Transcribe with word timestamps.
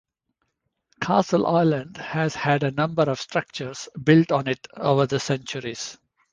Castle 0.99 1.45
Island 1.45 1.97
has 1.97 2.33
had 2.33 2.63
a 2.63 2.71
number 2.71 3.03
of 3.03 3.21
structures 3.21 3.87
built 4.03 4.31
on 4.31 4.47
it 4.47 4.65
over 4.75 5.05
the 5.05 5.19
centuries. 5.19 5.99